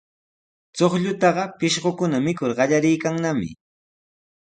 Chuqllataqa 0.77 1.43
pishqukuna 1.59 2.17
mikur 2.25 2.51
qallariykannami. 2.57 3.49